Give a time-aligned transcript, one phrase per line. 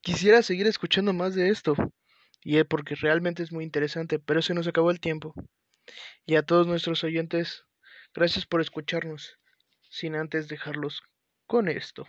[0.00, 1.74] quisiera seguir escuchando más de esto,
[2.42, 5.34] y es porque realmente es muy interesante, pero se nos acabó el tiempo.
[6.26, 7.64] Y a todos nuestros oyentes,
[8.14, 9.38] gracias por escucharnos,
[9.90, 11.02] sin antes dejarlos
[11.46, 12.06] con esto.